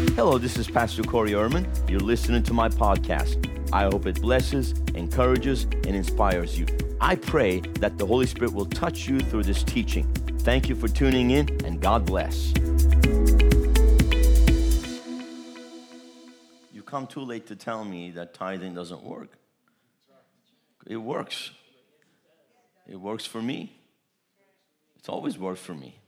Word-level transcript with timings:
Hello, 0.00 0.38
this 0.38 0.56
is 0.56 0.66
Pastor 0.66 1.02
Corey 1.02 1.32
Erman. 1.32 1.66
You're 1.86 2.00
listening 2.00 2.42
to 2.44 2.54
my 2.54 2.70
podcast. 2.70 3.46
I 3.70 3.82
hope 3.82 4.06
it 4.06 4.18
blesses, 4.22 4.72
encourages, 4.94 5.64
and 5.64 5.88
inspires 5.88 6.58
you. 6.58 6.64
I 7.02 7.16
pray 7.16 7.60
that 7.80 7.98
the 7.98 8.06
Holy 8.06 8.26
Spirit 8.26 8.54
will 8.54 8.64
touch 8.64 9.06
you 9.06 9.20
through 9.20 9.42
this 9.42 9.62
teaching. 9.62 10.10
Thank 10.38 10.70
you 10.70 10.74
for 10.74 10.88
tuning 10.88 11.32
in, 11.32 11.50
and 11.66 11.82
God 11.82 12.06
bless. 12.06 12.54
You 16.72 16.82
come 16.82 17.06
too 17.06 17.20
late 17.20 17.46
to 17.48 17.54
tell 17.54 17.84
me 17.84 18.10
that 18.12 18.32
tithing 18.32 18.74
doesn't 18.74 19.02
work. 19.02 19.36
It 20.86 20.96
works. 20.96 21.50
It 22.88 22.96
works 22.96 23.26
for 23.26 23.42
me. 23.42 23.76
It's 24.96 25.10
always 25.10 25.36
worked 25.38 25.60
for 25.60 25.74
me. 25.74 26.00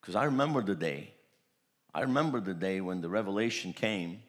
Because 0.00 0.14
I 0.14 0.26
remember 0.26 0.62
the 0.62 0.76
day 0.76 1.10
I 1.96 2.02
remember 2.02 2.40
the 2.40 2.52
day 2.52 2.82
when 2.82 3.00
the 3.00 3.08
revelation 3.08 3.72
came, 3.72 4.20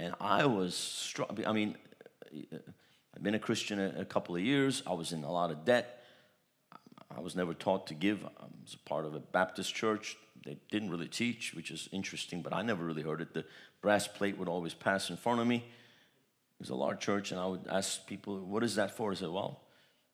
and 0.00 0.14
I 0.22 0.46
was 0.46 0.74
struck. 0.74 1.38
I 1.46 1.52
mean, 1.52 1.76
I've 3.14 3.22
been 3.22 3.34
a 3.34 3.38
Christian 3.38 3.78
a, 3.78 4.00
a, 4.00 4.04
couple 4.06 4.34
of 4.34 4.40
years. 4.40 4.82
I 4.86 4.94
was 4.94 5.12
in 5.12 5.22
a 5.22 5.30
lot 5.30 5.50
of 5.50 5.66
debt. 5.66 6.02
I 7.14 7.20
was 7.20 7.36
never 7.36 7.52
taught 7.52 7.88
to 7.88 7.94
give. 7.94 8.24
I 8.24 8.46
was 8.62 8.72
a 8.72 8.88
part 8.88 9.04
of 9.04 9.14
a 9.14 9.18
Baptist 9.18 9.74
church. 9.74 10.16
They 10.46 10.56
didn't 10.70 10.88
really 10.88 11.08
teach, 11.08 11.52
which 11.52 11.70
is 11.70 11.90
interesting, 11.92 12.40
but 12.40 12.54
I 12.54 12.62
never 12.62 12.86
really 12.86 13.02
heard 13.02 13.20
it. 13.20 13.34
The 13.34 13.44
brass 13.82 14.08
plate 14.08 14.38
would 14.38 14.48
always 14.48 14.72
pass 14.72 15.10
in 15.10 15.18
front 15.18 15.42
of 15.42 15.46
me. 15.46 15.56
It 15.56 16.58
was 16.58 16.70
a 16.70 16.74
large 16.74 17.00
church, 17.00 17.32
and 17.32 17.38
I 17.38 17.44
would 17.44 17.66
ask 17.70 18.06
people, 18.06 18.38
What 18.38 18.64
is 18.64 18.76
that 18.76 18.96
for? 18.96 19.12
I 19.12 19.14
said, 19.14 19.28
Well, 19.28 19.60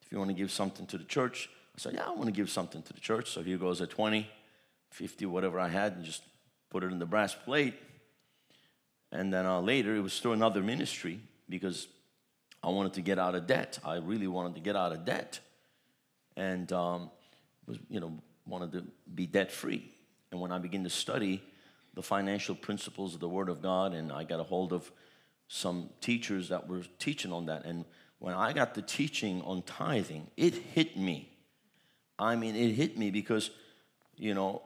if 0.03 0.11
you 0.11 0.19
want 0.19 0.31
to 0.31 0.37
give 0.37 0.51
something 0.51 0.87
to 0.87 0.99
the 0.99 1.05
church, 1.05 1.49
I 1.77 1.81
said, 1.81 1.95
Yeah, 1.95 2.07
I 2.09 2.11
want 2.11 2.27
to 2.27 2.33
give 2.33 2.51
something 2.51 2.83
to 2.83 2.93
the 2.93 3.01
church. 3.01 3.31
So 3.31 3.45
here 3.45 3.59
goes 3.59 3.81
a 3.81 3.87
20, 3.87 4.29
50, 4.91 5.27
whatever 5.27 5.61
I 5.61 5.69
had, 5.69 5.93
and 5.93 6.05
just 6.05 6.23
put 6.75 6.83
it 6.83 6.91
in 6.91 6.99
the 6.99 7.07
brass 7.07 7.37
plate. 7.37 7.75
And 9.13 9.33
then 9.33 9.47
uh, 9.47 9.61
later, 9.61 9.95
it 9.95 10.01
was 10.01 10.19
through 10.19 10.33
another 10.33 10.61
ministry 10.61 11.21
because 11.49 11.87
I 12.65 12.71
wanted 12.71 12.95
to 12.95 13.01
get 13.01 13.17
out 13.17 13.37
of 13.37 13.47
debt. 13.47 13.79
I 13.85 13.99
really 13.99 14.27
wanted 14.27 14.57
to 14.57 14.61
get 14.61 14.75
out 14.75 14.91
of 14.91 15.05
debt, 15.05 15.39
and 16.37 16.73
um, 16.73 17.13
was 17.65 17.79
you 17.89 18.01
know 18.01 18.19
wanted 18.45 18.73
to 18.73 18.85
be 19.15 19.25
debt 19.25 19.53
free. 19.53 19.89
And 20.33 20.41
when 20.41 20.51
I 20.51 20.59
began 20.59 20.83
to 20.83 20.91
study 20.91 21.45
the 21.95 22.03
financial 22.03 22.57
principles 22.57 23.15
of 23.15 23.21
the 23.21 23.29
Word 23.29 23.49
of 23.49 23.63
God, 23.63 23.95
and 23.95 24.11
I 24.11 24.25
got 24.25 24.41
a 24.41 24.45
hold 24.45 24.73
of 24.73 24.91
some 25.47 25.91
teachers 26.01 26.49
that 26.49 26.67
were 26.67 26.83
teaching 26.99 27.33
on 27.33 27.47
that, 27.47 27.65
and 27.65 27.85
when 28.19 28.35
I 28.35 28.53
got 28.53 28.75
the 28.75 28.83
teaching 28.83 29.43
on 29.43 29.63
tithing, 29.63 30.27
it 30.37 30.55
hit 30.55 30.97
me. 30.97 31.31
I 32.19 32.35
mean, 32.35 32.57
it 32.57 32.73
hit 32.73 32.99
me 32.99 33.13
because 33.13 33.51
you 34.17 34.35
know 34.35 34.63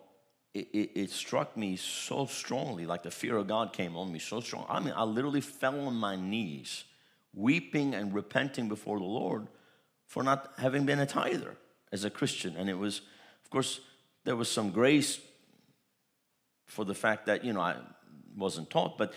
it, 0.55 0.69
it, 0.73 0.91
it, 0.95 1.11
struck 1.11 1.57
me 1.57 1.77
so 1.77 2.27
strongly, 2.27 2.87
like 2.87 3.03
the 3.03 3.11
fear 3.11 3.37
of 3.37 3.47
God 3.47 3.73
came 3.73 3.97
on 3.97 4.11
me 4.13 4.19
so 4.19 4.41
strong. 4.41 4.67
I 4.69 4.81
mean, 4.81 4.95
I 4.97 5.05
literally 5.05 5.41
fell 5.41 5.87
on 5.87 5.95
my 5.95 6.17
knees, 6.17 6.85
weeping 7.35 7.95
and 7.95 8.15
repenting 8.15 8.69
before 8.69 8.99
the 8.99 9.05
Lord 9.05 9.47
for 10.07 10.23
not 10.23 10.53
having 10.59 10.87
been 10.87 10.99
a 10.99 11.07
tither 11.07 11.57
as 11.93 12.05
a 12.05 12.11
Christian. 12.11 12.57
And 12.57 12.69
it 12.69 12.79
was, 12.79 13.03
of 13.45 13.51
course, 13.51 13.81
there 14.25 14.37
was 14.37 14.51
some 14.51 14.71
grace 14.71 15.21
for 16.67 16.85
the 16.85 16.95
fact 16.95 17.27
that, 17.27 17.45
you 17.45 17.53
know, 17.53 17.61
I 17.61 17.77
wasn't 18.37 18.71
taught, 18.71 18.99
but 18.99 19.13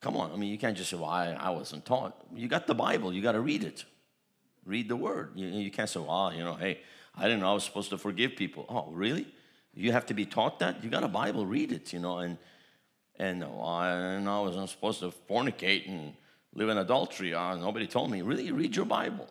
come 0.00 0.16
on, 0.16 0.32
I 0.32 0.36
mean, 0.36 0.50
you 0.50 0.58
can't 0.58 0.76
just 0.76 0.90
say, 0.90 0.96
well, 0.96 1.06
I, 1.06 1.30
I 1.32 1.50
wasn't 1.50 1.84
taught. 1.84 2.24
You 2.34 2.48
got 2.48 2.66
the 2.66 2.74
Bible, 2.74 3.12
you 3.12 3.20
got 3.20 3.32
to 3.32 3.40
read 3.40 3.64
it. 3.64 3.84
Read 4.64 4.88
the 4.88 4.96
word. 4.96 5.32
You, 5.34 5.46
you 5.48 5.70
can't 5.70 5.88
say, 5.88 6.00
well, 6.00 6.32
you 6.32 6.44
know, 6.44 6.54
hey, 6.54 6.80
I 7.16 7.22
didn't 7.22 7.40
know 7.40 7.50
I 7.50 7.54
was 7.54 7.64
supposed 7.64 7.90
to 7.90 7.98
forgive 7.98 8.36
people. 8.36 8.66
Oh, 8.68 8.92
really? 8.92 9.26
You 9.78 9.92
have 9.92 10.06
to 10.06 10.14
be 10.14 10.26
taught 10.26 10.58
that. 10.58 10.82
You 10.82 10.90
got 10.90 11.04
a 11.04 11.08
Bible, 11.08 11.46
read 11.46 11.70
it, 11.70 11.92
you 11.92 12.00
know. 12.00 12.18
And 12.18 12.36
and 13.16 13.44
oh, 13.44 13.60
I, 13.60 14.16
I 14.16 14.40
wasn't 14.40 14.68
supposed 14.70 15.00
to 15.00 15.12
fornicate 15.30 15.88
and 15.88 16.14
live 16.52 16.68
in 16.68 16.78
adultery. 16.78 17.32
Uh, 17.32 17.56
nobody 17.56 17.86
told 17.86 18.10
me. 18.10 18.22
Really, 18.22 18.50
read 18.50 18.74
your 18.74 18.84
Bible. 18.84 19.28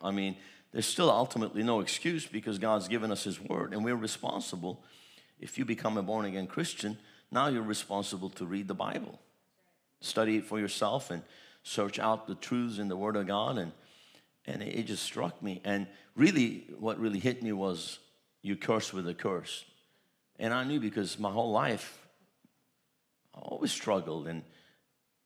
I 0.00 0.12
mean, 0.12 0.36
there's 0.72 0.86
still 0.86 1.10
ultimately 1.10 1.64
no 1.64 1.80
excuse 1.80 2.26
because 2.26 2.58
God's 2.58 2.86
given 2.86 3.10
us 3.10 3.24
His 3.24 3.40
Word, 3.40 3.72
and 3.72 3.84
we're 3.84 3.96
responsible. 3.96 4.84
If 5.40 5.58
you 5.58 5.64
become 5.64 5.96
a 5.98 6.02
born 6.02 6.26
again 6.26 6.46
Christian, 6.46 6.96
now 7.32 7.48
you're 7.48 7.62
responsible 7.62 8.30
to 8.30 8.46
read 8.46 8.68
the 8.68 8.74
Bible, 8.74 9.18
study 10.00 10.36
it 10.36 10.44
for 10.44 10.60
yourself, 10.60 11.10
and 11.10 11.22
search 11.64 11.98
out 11.98 12.28
the 12.28 12.36
truths 12.36 12.78
in 12.78 12.86
the 12.86 12.96
Word 12.96 13.16
of 13.16 13.26
God. 13.26 13.58
And 13.58 13.72
and 14.46 14.62
it 14.62 14.84
just 14.84 15.02
struck 15.02 15.42
me. 15.42 15.60
And 15.64 15.88
really, 16.14 16.68
what 16.78 17.00
really 17.00 17.18
hit 17.18 17.42
me 17.42 17.52
was 17.52 17.98
you 18.42 18.54
curse 18.54 18.92
with 18.92 19.08
a 19.08 19.14
curse. 19.14 19.64
And 20.38 20.54
I 20.54 20.64
knew 20.64 20.80
because 20.80 21.18
my 21.18 21.30
whole 21.30 21.50
life, 21.50 22.06
I 23.34 23.40
always 23.40 23.72
struggled 23.72 24.28
and 24.28 24.42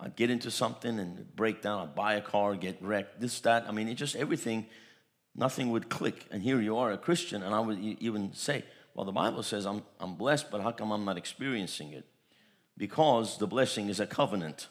I'd 0.00 0.16
get 0.16 0.30
into 0.30 0.50
something 0.50 0.98
and 0.98 1.34
break 1.36 1.62
down. 1.62 1.80
I'd 1.80 1.94
buy 1.94 2.14
a 2.14 2.20
car, 2.20 2.56
get 2.56 2.82
wrecked, 2.82 3.20
this, 3.20 3.38
that. 3.40 3.66
I 3.68 3.72
mean, 3.72 3.88
it 3.88 3.94
just 3.94 4.16
everything, 4.16 4.66
nothing 5.36 5.70
would 5.70 5.88
click. 5.88 6.26
And 6.30 6.42
here 6.42 6.60
you 6.60 6.78
are, 6.78 6.90
a 6.90 6.98
Christian, 6.98 7.42
and 7.42 7.54
I 7.54 7.60
would 7.60 7.78
even 7.78 8.32
say, 8.32 8.64
well, 8.94 9.06
the 9.06 9.12
Bible 9.12 9.42
says 9.42 9.64
I'm, 9.64 9.82
I'm 10.00 10.16
blessed, 10.16 10.50
but 10.50 10.60
how 10.60 10.72
come 10.72 10.90
I'm 10.90 11.04
not 11.04 11.16
experiencing 11.16 11.92
it? 11.92 12.04
Because 12.76 13.38
the 13.38 13.46
blessing 13.46 13.88
is 13.88 14.00
a 14.00 14.06
covenant. 14.06 14.68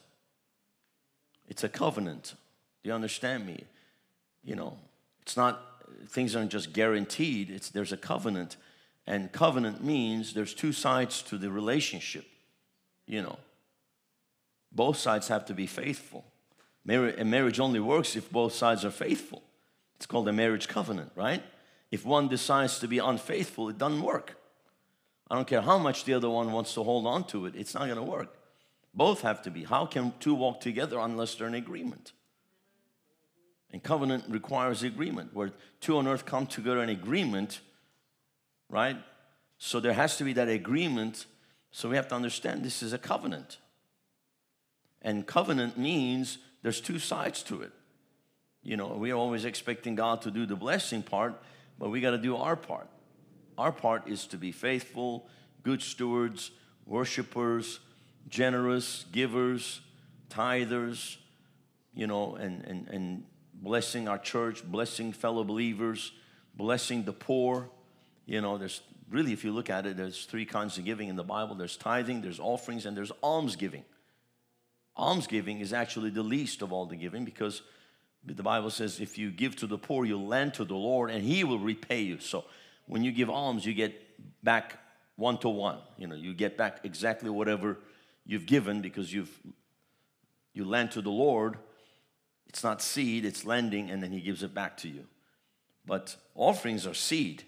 It's 1.47 1.63
a 1.63 1.69
covenant. 1.69 2.35
Do 2.83 2.89
you 2.89 2.93
understand 2.93 3.45
me? 3.45 3.63
You 4.43 4.55
know, 4.55 4.77
it's 5.21 5.37
not, 5.37 5.61
things 6.09 6.35
aren't 6.35 6.51
just 6.51 6.73
guaranteed, 6.73 7.49
it's, 7.49 7.69
there's 7.69 7.91
a 7.91 7.97
covenant 7.97 8.57
and 9.07 9.31
covenant 9.31 9.83
means 9.83 10.33
there's 10.33 10.53
two 10.53 10.71
sides 10.71 11.21
to 11.23 11.37
the 11.37 11.49
relationship, 11.49 12.25
you 13.07 13.21
know. 13.21 13.37
Both 14.71 14.97
sides 14.97 15.27
have 15.27 15.45
to 15.45 15.53
be 15.53 15.67
faithful. 15.67 16.25
A 16.87 17.25
marriage 17.25 17.59
only 17.59 17.79
works 17.79 18.15
if 18.15 18.31
both 18.31 18.53
sides 18.53 18.85
are 18.85 18.91
faithful. 18.91 19.43
It's 19.97 20.05
called 20.05 20.27
a 20.27 20.33
marriage 20.33 20.67
covenant, 20.67 21.11
right? 21.15 21.43
If 21.91 22.05
one 22.05 22.27
decides 22.27 22.79
to 22.79 22.87
be 22.87 22.99
unfaithful, 22.99 23.69
it 23.69 23.77
doesn't 23.77 24.01
work. 24.01 24.37
I 25.29 25.35
don't 25.35 25.47
care 25.47 25.61
how 25.61 25.77
much 25.77 26.05
the 26.05 26.13
other 26.13 26.29
one 26.29 26.51
wants 26.51 26.73
to 26.73 26.83
hold 26.83 27.05
on 27.05 27.25
to 27.27 27.45
it, 27.45 27.55
it's 27.55 27.73
not 27.73 27.85
going 27.85 27.97
to 27.97 28.03
work. 28.03 28.35
Both 28.93 29.21
have 29.21 29.41
to 29.43 29.51
be. 29.51 29.63
How 29.63 29.85
can 29.85 30.13
two 30.19 30.33
walk 30.33 30.59
together 30.59 30.99
unless 30.99 31.35
they're 31.35 31.47
in 31.47 31.53
agreement? 31.53 32.11
And 33.71 33.81
covenant 33.81 34.25
requires 34.27 34.83
agreement. 34.83 35.33
Where 35.33 35.51
two 35.79 35.97
on 35.97 36.07
earth 36.07 36.25
come 36.25 36.45
together 36.45 36.83
in 36.83 36.89
agreement, 36.89 37.61
right? 38.71 38.97
So 39.59 39.79
there 39.79 39.93
has 39.93 40.17
to 40.17 40.23
be 40.23 40.33
that 40.33 40.49
agreement. 40.49 41.27
So 41.69 41.89
we 41.89 41.95
have 41.97 42.07
to 42.07 42.15
understand 42.15 42.63
this 42.63 42.81
is 42.81 42.93
a 42.93 42.97
covenant. 42.97 43.59
And 45.03 45.27
covenant 45.27 45.77
means 45.77 46.39
there's 46.63 46.81
two 46.81 46.97
sides 46.97 47.43
to 47.43 47.61
it. 47.61 47.71
You 48.63 48.77
know, 48.77 48.87
we're 48.87 49.15
always 49.15 49.45
expecting 49.45 49.95
God 49.95 50.21
to 50.23 50.31
do 50.31 50.45
the 50.45 50.55
blessing 50.55 51.03
part, 51.03 51.41
but 51.77 51.89
we 51.89 51.99
got 52.01 52.11
to 52.11 52.17
do 52.17 52.37
our 52.37 52.55
part. 52.55 52.87
Our 53.57 53.71
part 53.71 54.07
is 54.07 54.25
to 54.27 54.37
be 54.37 54.51
faithful, 54.51 55.27
good 55.63 55.81
stewards, 55.81 56.51
worshipers, 56.85 57.79
generous, 58.29 59.05
givers, 59.11 59.81
tithers, 60.29 61.17
you 61.93 62.07
know, 62.07 62.35
and, 62.35 62.63
and, 62.65 62.87
and 62.87 63.23
blessing 63.53 64.07
our 64.07 64.17
church, 64.17 64.63
blessing 64.63 65.11
fellow 65.11 65.43
believers, 65.43 66.11
blessing 66.55 67.03
the 67.03 67.13
poor, 67.13 67.69
you 68.25 68.41
know, 68.41 68.57
there's 68.57 68.81
really, 69.09 69.33
if 69.33 69.43
you 69.43 69.51
look 69.51 69.69
at 69.69 69.85
it, 69.85 69.97
there's 69.97 70.25
three 70.25 70.45
kinds 70.45 70.77
of 70.77 70.85
giving 70.85 71.09
in 71.09 71.15
the 71.15 71.23
Bible 71.23 71.55
there's 71.55 71.77
tithing, 71.77 72.21
there's 72.21 72.39
offerings, 72.39 72.85
and 72.85 72.95
there's 72.95 73.11
almsgiving. 73.23 73.83
Almsgiving 74.97 75.59
is 75.59 75.73
actually 75.73 76.09
the 76.09 76.23
least 76.23 76.61
of 76.61 76.71
all 76.73 76.85
the 76.85 76.95
giving 76.95 77.25
because 77.25 77.61
the 78.25 78.43
Bible 78.43 78.69
says 78.69 78.99
if 78.99 79.17
you 79.17 79.31
give 79.31 79.55
to 79.57 79.67
the 79.67 79.77
poor, 79.77 80.05
you'll 80.05 80.27
lend 80.27 80.53
to 80.55 80.65
the 80.65 80.75
Lord 80.75 81.09
and 81.09 81.23
He 81.23 81.43
will 81.43 81.59
repay 81.59 82.01
you. 82.01 82.19
So 82.19 82.45
when 82.87 83.03
you 83.03 83.11
give 83.11 83.29
alms, 83.29 83.65
you 83.65 83.73
get 83.73 83.93
back 84.43 84.77
one 85.15 85.37
to 85.39 85.49
one. 85.49 85.79
You 85.97 86.07
know, 86.07 86.15
you 86.15 86.33
get 86.33 86.57
back 86.57 86.81
exactly 86.83 87.29
whatever 87.29 87.77
you've 88.25 88.45
given 88.45 88.81
because 88.81 89.13
you've 89.13 89.31
you 90.53 90.65
lend 90.65 90.91
to 90.91 91.01
the 91.01 91.09
Lord. 91.09 91.57
It's 92.47 92.63
not 92.63 92.81
seed, 92.81 93.23
it's 93.23 93.45
lending, 93.45 93.89
and 93.89 94.03
then 94.03 94.11
He 94.11 94.19
gives 94.19 94.43
it 94.43 94.53
back 94.53 94.77
to 94.77 94.89
you. 94.89 95.05
But 95.85 96.15
offerings 96.35 96.85
are 96.85 96.93
seed. 96.93 97.43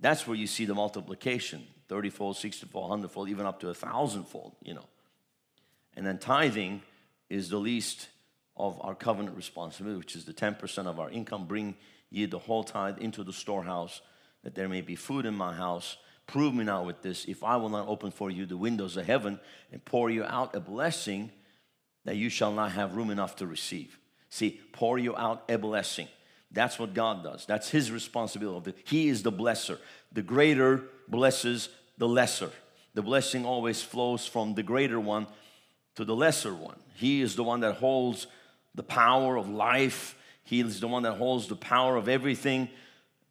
That's 0.00 0.26
where 0.26 0.36
you 0.36 0.46
see 0.46 0.64
the 0.64 0.74
multiplication 0.74 1.66
30 1.88 2.10
fold, 2.10 2.36
60 2.36 2.66
fold, 2.66 2.88
100 2.88 3.10
fold, 3.10 3.28
even 3.28 3.46
up 3.46 3.60
to 3.60 3.68
a 3.68 3.74
thousand 3.74 4.24
fold, 4.24 4.54
you 4.62 4.74
know. 4.74 4.86
And 5.96 6.06
then 6.06 6.18
tithing 6.18 6.82
is 7.28 7.48
the 7.48 7.58
least 7.58 8.08
of 8.56 8.80
our 8.80 8.94
covenant 8.94 9.36
responsibility, 9.36 9.98
which 9.98 10.16
is 10.16 10.24
the 10.24 10.32
10% 10.32 10.86
of 10.86 11.00
our 11.00 11.10
income. 11.10 11.46
Bring 11.46 11.74
ye 12.10 12.26
the 12.26 12.38
whole 12.38 12.62
tithe 12.62 12.98
into 12.98 13.24
the 13.24 13.32
storehouse, 13.32 14.02
that 14.44 14.54
there 14.54 14.68
may 14.68 14.80
be 14.82 14.94
food 14.96 15.26
in 15.26 15.34
my 15.34 15.52
house. 15.52 15.96
Prove 16.26 16.54
me 16.54 16.64
now 16.64 16.84
with 16.84 17.02
this, 17.02 17.24
if 17.24 17.42
I 17.42 17.56
will 17.56 17.70
not 17.70 17.88
open 17.88 18.12
for 18.12 18.30
you 18.30 18.46
the 18.46 18.56
windows 18.56 18.96
of 18.96 19.06
heaven 19.06 19.40
and 19.72 19.84
pour 19.84 20.10
you 20.10 20.22
out 20.22 20.54
a 20.54 20.60
blessing 20.60 21.32
that 22.04 22.16
you 22.16 22.28
shall 22.28 22.52
not 22.52 22.72
have 22.72 22.94
room 22.94 23.10
enough 23.10 23.36
to 23.36 23.46
receive. 23.46 23.98
See, 24.28 24.60
pour 24.72 24.98
you 24.98 25.16
out 25.16 25.42
a 25.48 25.58
blessing. 25.58 26.06
That's 26.52 26.78
what 26.78 26.94
God 26.94 27.22
does. 27.22 27.46
That's 27.46 27.68
His 27.70 27.90
responsibility. 27.90 28.74
He 28.84 29.08
is 29.08 29.22
the 29.22 29.32
blesser. 29.32 29.78
The 30.12 30.22
greater 30.22 30.84
blesses 31.08 31.68
the 31.98 32.08
lesser. 32.08 32.50
The 32.94 33.02
blessing 33.02 33.46
always 33.46 33.82
flows 33.82 34.26
from 34.26 34.54
the 34.54 34.62
greater 34.62 34.98
one 34.98 35.26
to 35.94 36.04
the 36.04 36.16
lesser 36.16 36.54
one. 36.54 36.78
He 36.94 37.22
is 37.22 37.36
the 37.36 37.44
one 37.44 37.60
that 37.60 37.76
holds 37.76 38.26
the 38.74 38.82
power 38.82 39.36
of 39.36 39.48
life, 39.48 40.16
He 40.44 40.60
is 40.60 40.80
the 40.80 40.88
one 40.88 41.02
that 41.04 41.14
holds 41.14 41.48
the 41.48 41.56
power 41.56 41.96
of 41.96 42.08
everything 42.08 42.68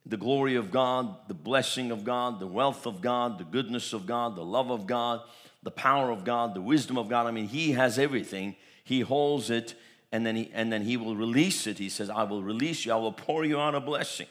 the 0.05 0.17
glory 0.17 0.55
of 0.55 0.71
God, 0.71 1.15
the 1.27 1.33
blessing 1.33 1.91
of 1.91 2.03
God, 2.03 2.39
the 2.39 2.47
wealth 2.47 2.87
of 2.87 3.01
God, 3.01 3.37
the 3.37 3.43
goodness 3.43 3.93
of 3.93 4.05
God, 4.05 4.35
the 4.35 4.43
love 4.43 4.71
of 4.71 4.87
God, 4.87 5.21
the 5.61 5.71
power 5.71 6.09
of 6.09 6.23
God, 6.23 6.55
the 6.55 6.61
wisdom 6.61 6.97
of 6.97 7.09
God. 7.09 7.27
I 7.27 7.31
mean, 7.31 7.47
He 7.47 7.73
has 7.73 7.99
everything. 7.99 8.55
He 8.83 9.01
holds 9.01 9.49
it 9.49 9.75
and 10.11 10.25
then 10.25 10.35
he, 10.35 10.51
and 10.53 10.71
then 10.71 10.81
he 10.81 10.97
will 10.97 11.15
release 11.15 11.67
it. 11.67 11.77
He 11.77 11.89
says, 11.89 12.09
I 12.09 12.23
will 12.23 12.41
release 12.41 12.85
you, 12.85 12.93
I 12.93 12.97
will 12.97 13.11
pour 13.11 13.45
you 13.45 13.59
out 13.59 13.75
a 13.75 13.79
blessing. 13.79 14.27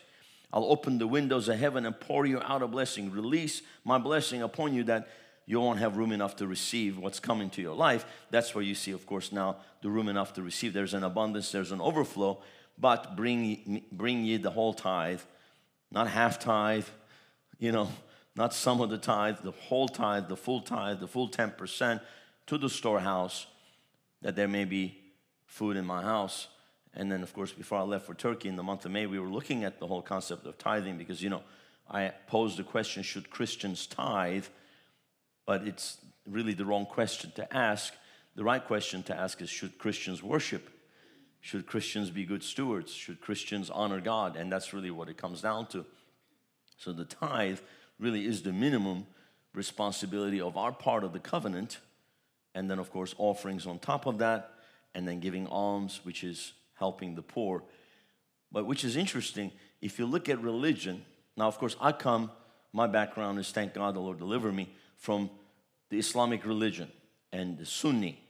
I'll 0.52 0.64
open 0.64 0.98
the 0.98 1.06
windows 1.06 1.48
of 1.48 1.58
heaven 1.58 1.84
and 1.84 1.98
pour 1.98 2.24
you 2.24 2.40
out 2.40 2.62
a 2.62 2.66
blessing. 2.66 3.10
Release 3.10 3.62
my 3.84 3.98
blessing 3.98 4.42
upon 4.42 4.74
you 4.74 4.84
that 4.84 5.08
you 5.44 5.60
won't 5.60 5.78
have 5.78 5.96
room 5.96 6.12
enough 6.12 6.36
to 6.36 6.46
receive 6.46 6.98
what's 6.98 7.20
coming 7.20 7.50
to 7.50 7.62
your 7.62 7.74
life. 7.74 8.06
That's 8.30 8.54
where 8.54 8.64
you 8.64 8.74
see, 8.74 8.92
of 8.92 9.06
course, 9.06 9.30
now 9.30 9.56
the 9.82 9.90
room 9.90 10.08
enough 10.08 10.34
to 10.34 10.42
receive. 10.42 10.72
There's 10.72 10.94
an 10.94 11.04
abundance, 11.04 11.52
there's 11.52 11.72
an 11.72 11.80
overflow, 11.80 12.42
but 12.78 13.16
bring, 13.16 13.82
bring 13.92 14.24
ye 14.24 14.38
the 14.38 14.50
whole 14.50 14.74
tithe, 14.74 15.20
not 15.90 16.08
half 16.08 16.38
tithe, 16.38 16.86
you 17.58 17.72
know, 17.72 17.88
not 18.36 18.54
some 18.54 18.80
of 18.80 18.88
the 18.88 18.98
tithe, 18.98 19.38
the 19.42 19.50
whole 19.50 19.88
tithe, 19.88 20.28
the 20.28 20.36
full 20.36 20.60
tithe, 20.60 21.00
the 21.00 21.08
full 21.08 21.28
10% 21.28 22.00
to 22.46 22.58
the 22.58 22.70
storehouse, 22.70 23.46
that 24.22 24.36
there 24.36 24.48
may 24.48 24.64
be 24.64 24.98
food 25.48 25.76
in 25.76 25.84
my 25.84 26.02
house. 26.02 26.46
And 26.94 27.10
then, 27.10 27.22
of 27.22 27.32
course, 27.32 27.52
before 27.52 27.78
I 27.78 27.82
left 27.82 28.06
for 28.06 28.14
Turkey 28.14 28.48
in 28.48 28.56
the 28.56 28.62
month 28.62 28.84
of 28.84 28.92
May, 28.92 29.06
we 29.06 29.18
were 29.18 29.28
looking 29.28 29.64
at 29.64 29.80
the 29.80 29.86
whole 29.86 30.02
concept 30.02 30.46
of 30.46 30.56
tithing 30.58 30.96
because, 30.96 31.22
you 31.22 31.30
know, 31.30 31.42
I 31.90 32.12
posed 32.26 32.58
the 32.58 32.64
question 32.64 33.02
should 33.02 33.30
Christians 33.30 33.86
tithe? 33.86 34.46
But 35.46 35.66
it's 35.66 35.98
really 36.26 36.54
the 36.54 36.64
wrong 36.64 36.86
question 36.86 37.32
to 37.36 37.56
ask. 37.56 37.94
The 38.36 38.44
right 38.44 38.64
question 38.64 39.02
to 39.04 39.16
ask 39.16 39.40
is 39.40 39.48
should 39.50 39.78
Christians 39.78 40.22
worship? 40.22 40.68
Should 41.40 41.66
Christians 41.66 42.10
be 42.10 42.24
good 42.24 42.42
stewards? 42.42 42.92
Should 42.92 43.20
Christians 43.20 43.70
honor 43.70 44.00
God? 44.00 44.36
And 44.36 44.52
that's 44.52 44.72
really 44.72 44.90
what 44.90 45.08
it 45.08 45.16
comes 45.16 45.40
down 45.40 45.66
to. 45.68 45.86
So 46.76 46.92
the 46.92 47.04
tithe 47.04 47.60
really 47.98 48.26
is 48.26 48.42
the 48.42 48.52
minimum 48.52 49.06
responsibility 49.54 50.40
of 50.40 50.56
our 50.56 50.72
part 50.72 51.04
of 51.04 51.12
the 51.12 51.20
covenant. 51.20 51.78
And 52.54 52.70
then, 52.70 52.78
of 52.78 52.90
course, 52.90 53.14
offerings 53.18 53.66
on 53.66 53.78
top 53.78 54.06
of 54.06 54.18
that 54.18 54.52
and 54.94 55.06
then 55.06 55.20
giving 55.20 55.46
alms, 55.46 56.00
which 56.02 56.24
is 56.24 56.52
helping 56.74 57.14
the 57.14 57.22
poor. 57.22 57.62
But 58.50 58.66
which 58.66 58.84
is 58.84 58.96
interesting, 58.96 59.52
if 59.80 59.98
you 59.98 60.06
look 60.06 60.28
at 60.28 60.42
religion, 60.42 61.04
now, 61.38 61.46
of 61.46 61.56
course, 61.56 61.76
I 61.80 61.92
come, 61.92 62.32
my 62.72 62.88
background 62.88 63.38
is 63.38 63.50
thank 63.52 63.74
God 63.74 63.94
the 63.94 64.00
Lord 64.00 64.18
deliver 64.18 64.50
me 64.50 64.68
from 64.96 65.30
the 65.88 65.98
Islamic 65.98 66.44
religion 66.44 66.90
and 67.32 67.56
the 67.56 67.64
Sunni, 67.64 68.20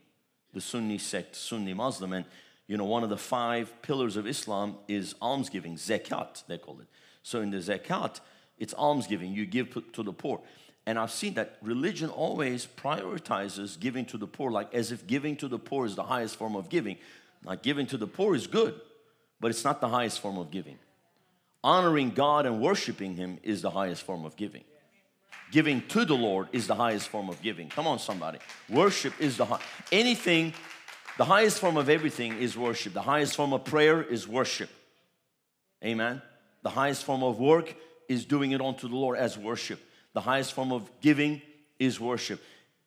the 0.53 0.61
Sunni 0.61 0.99
sect, 0.99 1.35
Sunni 1.35 1.73
Muslim. 1.73 2.13
And, 2.13 2.25
you 2.67 2.77
know, 2.77 2.85
one 2.85 3.03
of 3.03 3.09
the 3.09 3.17
five 3.17 3.81
pillars 3.81 4.15
of 4.15 4.27
Islam 4.27 4.75
is 4.87 5.15
almsgiving, 5.21 5.75
zakat, 5.75 6.45
they 6.47 6.59
call 6.59 6.79
it. 6.79 6.87
So 7.23 7.41
in 7.41 7.49
the 7.49 7.57
zakat, 7.57 8.19
it's 8.59 8.75
almsgiving, 8.75 9.33
you 9.33 9.47
give 9.47 9.91
to 9.93 10.03
the 10.03 10.13
poor. 10.13 10.41
And 10.89 10.97
I've 10.97 11.11
seen 11.11 11.35
that 11.35 11.57
religion 11.61 12.09
always 12.09 12.65
prioritizes 12.65 13.79
giving 13.79 14.05
to 14.05 14.17
the 14.17 14.25
poor, 14.25 14.49
like 14.49 14.73
as 14.73 14.91
if 14.91 15.05
giving 15.05 15.35
to 15.35 15.47
the 15.47 15.59
poor 15.59 15.85
is 15.85 15.93
the 15.93 16.01
highest 16.01 16.35
form 16.35 16.55
of 16.55 16.67
giving. 16.67 16.97
Like 17.43 17.61
giving 17.61 17.85
to 17.85 17.97
the 17.97 18.07
poor 18.07 18.33
is 18.33 18.47
good, 18.47 18.73
but 19.39 19.51
it's 19.51 19.63
not 19.63 19.81
the 19.81 19.87
highest 19.87 20.19
form 20.19 20.39
of 20.39 20.49
giving. 20.49 20.79
Honoring 21.63 22.09
God 22.09 22.47
and 22.47 22.59
worshiping 22.59 23.13
Him 23.13 23.37
is 23.43 23.61
the 23.61 23.69
highest 23.69 24.01
form 24.01 24.25
of 24.25 24.35
giving. 24.35 24.63
Giving 25.51 25.87
to 25.89 26.05
the 26.05 26.15
Lord 26.15 26.47
is 26.53 26.65
the 26.65 26.73
highest 26.73 27.09
form 27.09 27.29
of 27.29 27.39
giving. 27.43 27.69
Come 27.69 27.85
on, 27.85 27.99
somebody. 27.99 28.39
Worship 28.67 29.13
is 29.19 29.37
the 29.37 29.45
high. 29.45 29.61
Anything, 29.91 30.55
the 31.19 31.25
highest 31.25 31.59
form 31.59 31.77
of 31.77 31.87
everything 31.87 32.39
is 32.39 32.57
worship. 32.57 32.93
The 32.93 33.03
highest 33.03 33.35
form 33.35 33.53
of 33.53 33.63
prayer 33.63 34.01
is 34.01 34.27
worship. 34.27 34.71
Amen. 35.85 36.23
The 36.63 36.71
highest 36.71 37.03
form 37.03 37.21
of 37.21 37.37
work 37.37 37.75
is 38.07 38.25
doing 38.25 38.53
it 38.53 38.59
unto 38.59 38.89
the 38.89 38.95
Lord 38.95 39.19
as 39.19 39.37
worship. 39.37 39.79
The 40.13 40.21
highest 40.21 40.53
form 40.53 40.71
of 40.71 40.89
giving 41.01 41.41
is 41.77 41.99
worship. 41.99 42.41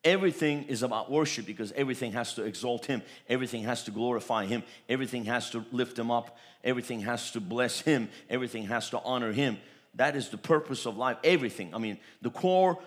Everything 0.05 0.65
is 0.65 0.83
about 0.83 1.11
worship 1.11 1.47
because 1.47 1.71
everything 1.73 2.13
has 2.13 2.35
to 2.35 2.43
exalt 2.43 2.87
Him, 2.87 3.03
everything 3.29 3.63
has 3.65 3.85
to 3.85 3.93
glorify 3.93 4.47
Him, 4.47 4.65
everything 4.89 5.27
has 5.27 5.51
to 5.51 5.65
lift 5.71 5.97
Him 5.97 6.11
up, 6.11 6.37
everything 6.65 7.03
has 7.03 7.31
to 7.33 7.41
bless 7.41 7.81
Him, 7.81 8.09
everything 8.29 8.65
has 8.67 8.91
to 8.91 9.01
honor 9.01 9.33
Him. 9.33 9.59
That 9.95 10.17
is 10.17 10.31
the 10.31 10.39
purpose 10.39 10.87
of 10.87 10.97
life. 10.97 11.19
Everything. 11.23 11.75
I 11.75 11.79
mean, 11.79 11.99
the 12.23 12.31
core, 12.31 12.79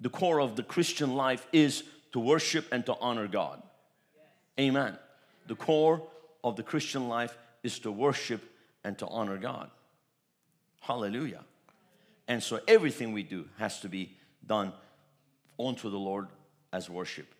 the 0.00 0.08
core 0.08 0.40
of 0.40 0.56
the 0.56 0.62
Christian 0.62 1.14
life 1.14 1.46
is 1.52 1.84
to 2.12 2.20
worship 2.20 2.66
and 2.72 2.84
to 2.86 2.96
honor 3.00 3.28
God. 3.28 3.62
Amen. 4.58 4.96
The 5.46 5.54
core 5.54 6.02
of 6.42 6.56
the 6.56 6.62
Christian 6.62 7.08
life 7.08 7.36
is 7.62 7.78
to 7.80 7.92
worship 7.92 8.42
and 8.84 8.98
to 8.98 9.06
honor 9.06 9.36
God. 9.36 9.70
Hallelujah. 10.80 11.44
And 12.28 12.42
so 12.42 12.60
everything 12.68 13.12
we 13.12 13.22
do 13.22 13.48
has 13.58 13.80
to 13.80 13.88
be 13.88 14.16
done 14.46 14.72
unto 15.58 15.90
the 15.90 15.98
Lord 15.98 16.28
as 16.72 16.88
worship. 16.88 17.34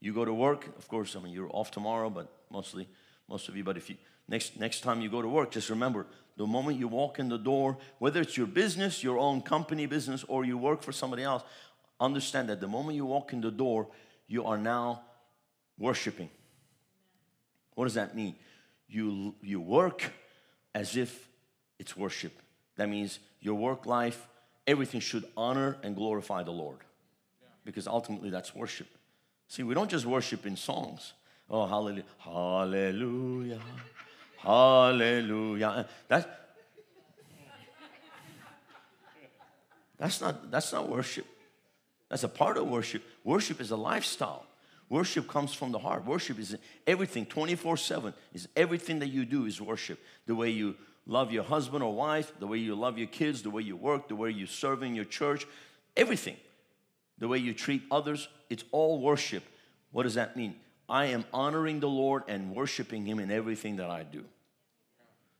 You 0.00 0.12
go 0.12 0.24
to 0.24 0.32
work, 0.32 0.66
of 0.76 0.88
course, 0.88 1.16
I 1.16 1.20
mean 1.20 1.32
you're 1.32 1.50
off 1.52 1.70
tomorrow, 1.70 2.10
but 2.10 2.32
mostly 2.50 2.88
most 3.28 3.48
of 3.48 3.56
you, 3.56 3.64
but 3.64 3.76
if 3.76 3.90
you 3.90 3.96
next 4.28 4.58
next 4.58 4.80
time 4.80 5.00
you 5.00 5.10
go 5.10 5.22
to 5.22 5.28
work, 5.28 5.50
just 5.50 5.70
remember 5.70 6.06
the 6.36 6.46
moment 6.46 6.78
you 6.78 6.88
walk 6.88 7.18
in 7.18 7.28
the 7.28 7.38
door, 7.38 7.76
whether 7.98 8.20
it's 8.20 8.36
your 8.36 8.46
business, 8.46 9.02
your 9.02 9.18
own 9.18 9.42
company 9.42 9.86
business, 9.86 10.24
or 10.28 10.44
you 10.44 10.56
work 10.56 10.82
for 10.82 10.92
somebody 10.92 11.24
else, 11.24 11.42
understand 12.00 12.48
that 12.48 12.60
the 12.60 12.68
moment 12.68 12.96
you 12.96 13.04
walk 13.04 13.32
in 13.32 13.40
the 13.40 13.50
door, 13.50 13.88
you 14.28 14.44
are 14.44 14.56
now 14.56 15.02
worshiping. 15.78 16.30
What 17.74 17.84
does 17.84 17.94
that 17.94 18.14
mean? 18.14 18.36
You 18.88 19.34
you 19.42 19.60
work 19.60 20.12
as 20.74 20.96
if 20.96 21.28
it's 21.78 21.96
worship. 21.96 22.40
That 22.78 22.88
means 22.88 23.18
your 23.40 23.56
work 23.56 23.86
life, 23.86 24.26
everything 24.66 25.00
should 25.00 25.24
honor 25.36 25.76
and 25.82 25.94
glorify 25.94 26.44
the 26.44 26.52
Lord. 26.52 26.78
Because 27.64 27.86
ultimately 27.86 28.30
that's 28.30 28.54
worship. 28.54 28.86
See, 29.48 29.62
we 29.62 29.74
don't 29.74 29.90
just 29.90 30.06
worship 30.06 30.46
in 30.46 30.56
songs. 30.56 31.12
Oh, 31.50 31.66
hallelujah, 31.66 32.04
hallelujah, 32.18 33.60
hallelujah. 34.38 35.88
That, 36.06 36.50
that's 39.98 40.20
not 40.20 40.50
that's 40.50 40.72
not 40.72 40.88
worship. 40.88 41.26
That's 42.08 42.22
a 42.22 42.28
part 42.28 42.58
of 42.58 42.68
worship. 42.68 43.02
Worship 43.24 43.60
is 43.60 43.70
a 43.70 43.76
lifestyle. 43.76 44.46
Worship 44.88 45.26
comes 45.26 45.52
from 45.52 45.72
the 45.72 45.78
heart. 45.78 46.06
Worship 46.06 46.38
is 46.38 46.56
everything 46.86 47.26
24/7. 47.26 48.14
Is 48.32 48.48
everything 48.54 49.00
that 49.00 49.08
you 49.08 49.24
do 49.24 49.46
is 49.46 49.60
worship. 49.60 49.98
The 50.26 50.34
way 50.34 50.50
you 50.50 50.76
love 51.08 51.32
your 51.32 51.42
husband 51.42 51.82
or 51.82 51.92
wife, 51.92 52.32
the 52.38 52.46
way 52.46 52.58
you 52.58 52.76
love 52.76 52.98
your 52.98 53.08
kids, 53.08 53.42
the 53.42 53.50
way 53.50 53.62
you 53.62 53.74
work, 53.74 54.06
the 54.06 54.14
way 54.14 54.30
you 54.30 54.46
serve 54.46 54.84
in 54.84 54.94
your 54.94 55.06
church, 55.06 55.46
everything. 55.96 56.36
The 57.18 57.26
way 57.26 57.38
you 57.38 57.52
treat 57.52 57.82
others, 57.90 58.28
it's 58.48 58.62
all 58.70 59.00
worship. 59.00 59.42
What 59.90 60.04
does 60.04 60.14
that 60.14 60.36
mean? 60.36 60.54
I 60.88 61.06
am 61.06 61.24
honoring 61.32 61.80
the 61.80 61.88
Lord 61.88 62.22
and 62.28 62.54
worshiping 62.54 63.04
Him 63.04 63.18
in 63.18 63.30
everything 63.30 63.76
that 63.76 63.90
I 63.90 64.04
do. 64.04 64.24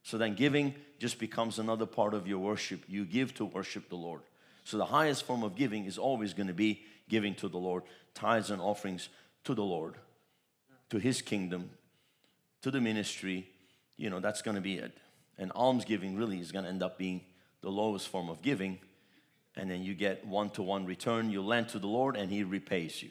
So 0.02 0.18
then 0.18 0.34
giving 0.34 0.74
just 0.98 1.18
becomes 1.18 1.58
another 1.58 1.86
part 1.86 2.14
of 2.14 2.26
your 2.26 2.38
worship. 2.38 2.82
You 2.88 3.04
give 3.04 3.34
to 3.34 3.44
worship 3.44 3.88
the 3.88 3.96
Lord. 3.96 4.22
So 4.64 4.76
the 4.76 4.86
highest 4.86 5.24
form 5.24 5.42
of 5.42 5.54
giving 5.54 5.84
is 5.84 5.98
always 5.98 6.34
going 6.34 6.48
to 6.48 6.54
be 6.54 6.82
giving 7.08 7.34
to 7.36 7.48
the 7.48 7.58
Lord, 7.58 7.84
tithes 8.14 8.50
and 8.50 8.60
offerings 8.60 9.08
to 9.44 9.54
the 9.54 9.62
Lord, 9.62 9.94
to 10.90 10.98
His 10.98 11.22
kingdom, 11.22 11.70
to 12.62 12.70
the 12.70 12.80
ministry. 12.80 13.48
You 13.96 14.10
know, 14.10 14.20
that's 14.20 14.42
going 14.42 14.56
to 14.56 14.60
be 14.60 14.74
it. 14.74 14.96
And 15.38 15.52
almsgiving 15.52 16.16
really 16.16 16.40
is 16.40 16.52
going 16.52 16.64
to 16.64 16.70
end 16.70 16.82
up 16.82 16.98
being 16.98 17.22
the 17.60 17.70
lowest 17.70 18.08
form 18.08 18.28
of 18.28 18.42
giving. 18.42 18.78
And 19.56 19.70
then 19.70 19.82
you 19.82 19.94
get 19.94 20.26
one 20.26 20.50
to 20.50 20.62
one 20.62 20.84
return. 20.84 21.30
You 21.30 21.42
lend 21.42 21.68
to 21.70 21.78
the 21.78 21.86
Lord 21.86 22.16
and 22.16 22.30
He 22.30 22.44
repays 22.44 23.02
you. 23.02 23.10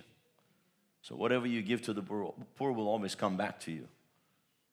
So 1.01 1.15
whatever 1.15 1.47
you 1.47 1.61
give 1.61 1.81
to 1.83 1.93
the 1.93 2.01
poor 2.01 2.71
will 2.71 2.87
always 2.87 3.15
come 3.15 3.37
back 3.37 3.61
to 3.61 3.71
you. 3.71 3.87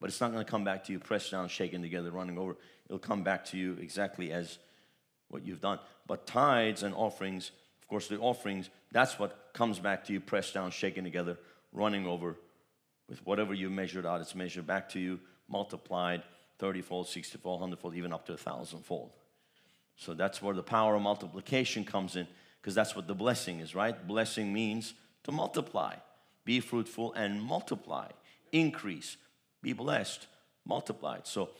But 0.00 0.11
it's 0.11 0.20
not 0.20 0.32
going 0.32 0.44
to 0.44 0.50
come 0.50 0.64
back 0.64 0.84
to 0.84 0.92
you 0.92 0.99
pressed 0.99 1.30
down, 1.30 1.49
shaken 1.49 1.80
together, 1.80 2.11
running 2.11 2.38
over. 2.38 2.56
It'll 2.87 2.99
come 2.99 3.23
back 3.23 3.44
to 3.46 3.56
you 3.56 3.78
exactly 3.80 4.32
as 4.32 4.58
what 5.28 5.46
you've 5.46 5.61
done. 5.61 5.78
But 6.06 6.26
tithes 6.26 6.82
and 6.82 6.94
offerings, 6.94 7.52
of 7.80 7.88
course, 7.88 8.08
the 8.08 8.18
offerings, 8.18 8.68
that's 8.90 9.18
what 9.18 9.50
comes 9.54 9.78
back 9.78 10.04
to 10.06 10.12
you 10.12 10.20
pressed 10.20 10.54
down, 10.54 10.73
shaken 10.73 11.04
together, 11.04 11.38
running 11.73 12.06
over. 12.06 12.37
With 13.08 13.25
whatever 13.25 13.54
you 13.54 13.70
measured 13.70 14.04
out, 14.04 14.20
it's 14.20 14.34
measured 14.34 14.66
back 14.66 14.88
to 14.90 15.00
you, 15.00 15.20
multiplied 15.49 16.23
30 16.58 16.82
fold, 16.82 17.08
60 17.08 17.38
fold, 17.38 17.61
100 17.61 17.78
fold, 17.78 17.94
even 17.94 18.12
up 18.12 18.26
to 18.26 18.32
a 18.32 18.37
thousand 18.37 18.84
fold. 18.84 19.11
So 19.96 20.14
that's 20.14 20.42
where 20.42 20.54
the 20.54 20.62
power 20.62 20.94
of 20.94 21.02
multiplication 21.02 21.84
comes 21.84 22.16
in, 22.16 22.26
because 22.61 22.75
that's 22.75 22.96
what 22.96 23.06
the 23.06 23.14
blessing 23.14 23.61
is, 23.61 23.75
right? 23.75 24.06
Blessing 24.06 24.52
means 24.52 24.94
to 25.25 25.32
multiply, 25.32 25.94
be 26.44 26.61
fruitful 26.61 27.12
and 27.14 27.42
multiply, 27.42 28.08
increase, 28.52 29.16
be 29.62 29.73
blessed, 29.73 30.26
multiplied. 30.64 31.26
So 31.26 31.50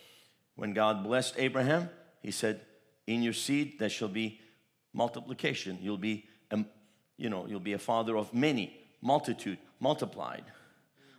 when 0.57 0.73
God 0.73 1.03
blessed 1.05 1.35
Abraham, 1.39 1.91
he 2.23 2.31
said, 2.31 2.61
In 3.07 3.23
your 3.23 3.33
seed 3.33 3.79
there 3.79 3.89
shall 3.89 4.09
be 4.09 4.41
multiplication. 4.93 5.79
You'll 5.81 5.99
be 5.99 6.27
a, 6.51 6.65
you 7.17 7.31
know, 7.31 7.47
you'll 7.47 7.61
be 7.61 7.73
a 7.73 7.79
father 7.79 8.17
of 8.17 8.33
many, 8.33 8.77
multitude, 9.03 9.59
multiplied. 9.81 10.45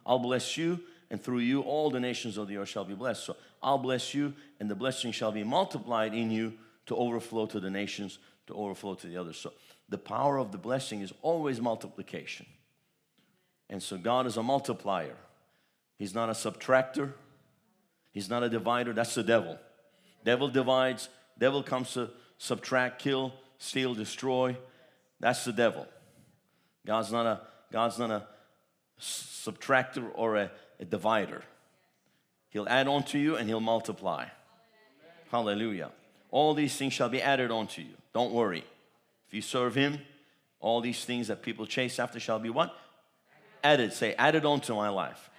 I'll 0.06 0.20
bless 0.20 0.58
you, 0.58 0.80
and 1.10 1.22
through 1.22 1.40
you 1.40 1.62
all 1.62 1.90
the 1.90 2.00
nations 2.00 2.38
of 2.38 2.48
the 2.48 2.58
earth 2.58 2.70
shall 2.70 2.86
be 2.86 2.96
blessed. 2.96 3.26
So 3.26 3.36
I'll 3.62 3.78
bless 3.78 4.14
you, 4.14 4.34
and 4.60 4.70
the 4.70 4.76
blessing 4.76 5.12
shall 5.12 5.32
be 5.32 5.44
multiplied 5.44 6.14
in 6.14 6.32
you 6.32 6.54
to 6.88 6.96
overflow 6.96 7.46
to 7.48 7.60
the 7.60 7.70
nations, 7.70 8.20
to 8.48 8.54
overflow 8.54 8.96
to 8.96 9.08
the 9.08 9.18
others. 9.18 9.38
So 9.38 9.54
the 9.90 9.98
power 9.98 10.38
of 10.38 10.52
the 10.52 10.58
blessing 10.58 11.02
is 11.02 11.14
always 11.22 11.62
multiplication. 11.62 12.46
And 13.70 13.82
so 13.82 13.98
God 13.98 14.28
is 14.28 14.38
a 14.38 14.44
multiplier. 14.44 15.16
He's 15.98 16.14
not 16.14 16.30
a 16.30 16.34
subtractor. 16.34 17.14
He's 18.12 18.30
not 18.30 18.44
a 18.44 18.50
divider. 18.50 18.94
That's 18.94 19.16
the 19.16 19.24
devil. 19.24 19.58
Devil 20.24 20.50
divides. 20.50 21.10
Devil 21.38 21.64
comes 21.64 21.94
to 21.94 22.10
subtract, 22.38 23.02
kill, 23.02 23.34
steal, 23.58 23.94
destroy. 23.94 24.58
That's 25.20 25.46
the 25.46 25.54
devil. 25.54 25.88
God's 26.86 27.12
not 27.12 27.26
a 27.26 27.42
God's 27.72 27.98
not 27.98 28.12
a 28.12 28.28
subtractor 29.00 30.10
or 30.14 30.38
a, 30.38 30.52
a 30.80 30.86
divider. 30.86 31.44
He'll 32.50 32.68
add 32.70 32.88
on 32.88 33.04
to 33.06 33.20
you 33.20 33.36
and 33.36 33.48
he'll 33.48 33.60
multiply. 33.60 34.28
Hallelujah. 35.32 35.92
All 36.32 36.54
these 36.54 36.76
things 36.76 36.94
shall 36.94 37.10
be 37.10 37.22
added 37.22 37.52
onto 37.52 37.82
you. 37.82 37.94
Don't 38.14 38.34
worry. 38.34 38.64
If 39.28 39.34
you 39.34 39.42
serve 39.42 39.76
him, 39.76 40.00
all 40.60 40.82
these 40.82 41.04
things 41.04 41.28
that 41.28 41.42
people 41.42 41.66
chase 41.66 42.00
after 42.00 42.20
shall 42.20 42.40
be 42.40 42.50
what? 42.50 42.76
Added. 43.64 43.94
Say, 43.94 44.14
added 44.16 44.46
onto 44.46 44.74
my 44.76 44.90
life. 44.90 45.30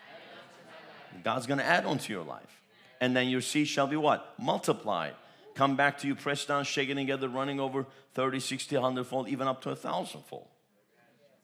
God's 1.25 1.47
going 1.47 1.59
to 1.59 1.65
add 1.65 1.87
onto 1.87 2.13
your 2.13 2.25
life. 2.25 2.63
And 3.01 3.17
then 3.17 3.29
your 3.29 3.41
seed 3.41 3.69
shall 3.69 3.87
be 3.87 3.97
what? 3.97 4.35
Multiplied. 4.39 5.15
Come 5.55 5.75
back 5.75 5.99
to 5.99 6.07
you, 6.07 6.15
pressed 6.15 6.49
down, 6.49 6.65
shaken 6.65 6.97
together, 6.97 7.29
running 7.29 7.61
over 7.61 7.87
30, 8.15 8.41
60, 8.41 8.77
100 8.77 9.07
fold, 9.07 9.29
even 9.29 9.49
up 9.49 9.63
to 9.63 9.71
a 9.71 9.77
thousand 9.77 10.23
fold. 10.25 10.49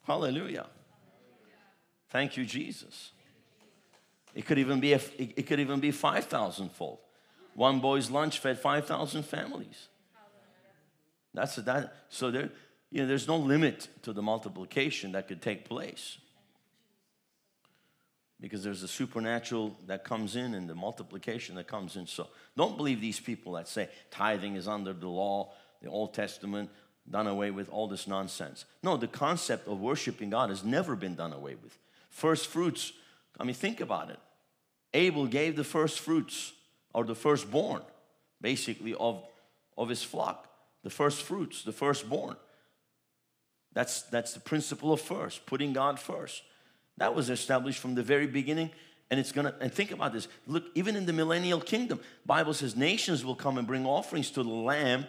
Hallelujah. 0.07 0.67
Thank 2.11 2.37
you, 2.37 2.45
Jesus. 2.45 3.13
It 4.35 4.47
could 4.47 4.59
even 4.59 4.81
be 4.81 4.93
a, 4.95 5.01
it 5.19 5.47
could 5.47 5.61
even 5.61 5.81
be 5.81 5.91
5,000 5.91 6.71
fold. 6.73 6.99
One 7.55 7.81
boy's 7.81 8.11
lunch 8.11 8.39
fed 8.39 8.59
5,000 8.59 9.25
families. 9.25 9.89
That's 11.35 11.59
a, 11.59 11.63
that. 11.63 11.95
So 12.09 12.31
there, 12.31 12.51
you 12.91 13.03
know, 13.03 13.07
there's 13.07 13.29
no 13.29 13.37
limit 13.37 13.89
to 14.03 14.13
the 14.13 14.23
multiplication 14.23 15.13
that 15.13 15.29
could 15.29 15.43
take 15.43 15.69
place 15.69 16.19
because 18.41 18.65
there's 18.65 18.83
a 18.83 18.89
supernatural 18.89 19.77
that 19.87 20.03
comes 20.03 20.35
in 20.35 20.55
and 20.55 20.69
the 20.69 20.75
multiplication 20.75 21.55
that 21.55 21.69
comes 21.69 21.97
in. 21.97 22.07
So 22.07 22.27
don't 22.57 22.77
believe 22.77 23.01
these 23.01 23.21
people 23.21 23.53
that 23.53 23.69
say 23.69 23.89
tithing 24.11 24.57
is 24.57 24.67
under 24.67 24.93
the 24.93 25.09
law, 25.09 25.53
the 25.81 25.89
Old 25.89 26.13
Testament, 26.13 26.69
done 27.09 27.29
away 27.29 27.51
with, 27.51 27.69
all 27.69 27.87
this 27.87 28.07
nonsense. 28.07 28.65
No, 28.83 28.97
the 28.97 29.07
concept 29.07 29.69
of 29.69 29.81
worshiping 29.81 30.31
God 30.31 30.51
has 30.51 30.65
never 30.65 30.97
been 30.97 31.15
done 31.15 31.33
away 31.33 31.55
with. 31.55 31.79
First 32.11 32.49
fruits, 32.49 32.93
I 33.39 33.45
mean, 33.45 33.55
think 33.55 33.81
about 33.81 34.11
it. 34.11 34.19
Abel 34.95 35.27
gave 35.27 35.57
the 35.57 35.65
first 35.65 36.01
fruits 36.01 36.53
or 36.93 37.05
the 37.05 37.15
firstborn, 37.15 37.83
basically, 38.41 38.95
of, 38.95 39.25
of 39.77 39.89
his 39.89 40.03
flock. 40.03 40.49
The 40.83 40.91
first 40.91 41.23
fruits, 41.23 41.63
the 41.63 41.73
firstborn. 41.73 42.37
That's, 43.73 44.03
that's 44.03 44.35
the 44.35 44.41
principle 44.41 44.93
of 44.93 45.01
first, 45.01 45.47
putting 45.47 45.73
God 45.73 45.99
first. 45.99 46.43
That 46.99 47.15
was 47.15 47.31
established 47.31 47.79
from 47.79 47.95
the 47.95 48.03
very 48.03 48.27
beginning. 48.27 48.71
And 49.11 49.19
it's 49.19 49.33
gonna, 49.33 49.55
and 49.61 49.73
think 49.73 49.91
about 49.91 50.13
this. 50.13 50.29
Look, 50.47 50.65
even 50.75 50.97
in 50.97 51.07
the 51.07 51.13
millennial 51.13 51.61
kingdom, 51.61 52.01
Bible 52.27 52.55
says 52.55 52.77
nations 52.77 53.25
will 53.25 53.35
come 53.35 53.59
and 53.59 53.67
bring 53.67 53.87
offerings 53.87 54.31
to 54.33 54.43
the 54.43 54.49
Lamb, 54.49 55.07